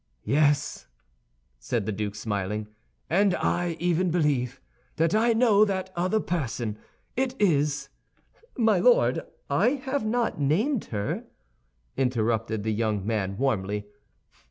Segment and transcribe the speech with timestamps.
[0.25, 0.87] "Yes,"
[1.59, 2.65] said the duke, smiling,
[3.07, 4.59] "and I even believe
[4.95, 6.79] that I know that other person;
[7.15, 7.89] it is—"
[8.57, 11.25] "My Lord, I have not named her!"
[11.97, 13.85] interrupted the young man, warmly.